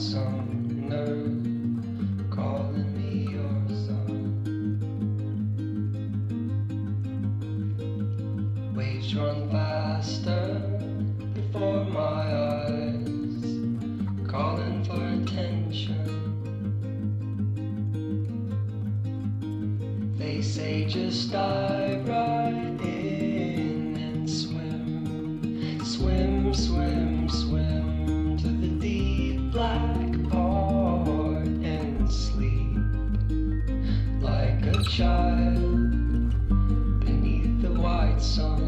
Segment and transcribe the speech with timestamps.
[0.00, 1.04] song, no,
[2.34, 4.32] calling me your song.
[8.74, 10.62] Waves run faster
[11.34, 13.44] before my eyes,
[14.26, 16.00] calling for attention.
[20.16, 23.29] They say just dive right in.
[34.80, 36.30] A child
[37.00, 38.66] beneath the white sun.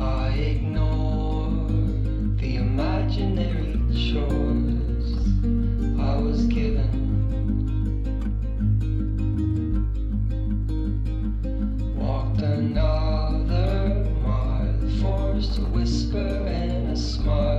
[0.00, 1.52] I ignore
[2.38, 5.14] the imaginary chores
[6.00, 6.90] I was given.
[11.96, 17.53] Walked another mile, forced a whisper and a smile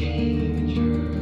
[0.00, 1.19] change.